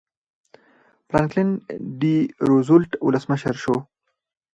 فرانکلن 1.07 1.49
ډي 1.99 2.15
روزولټ 2.49 2.91
ولسمشر 3.07 3.55
شو. 3.63 3.75